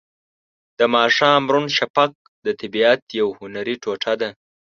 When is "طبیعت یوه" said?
2.61-3.31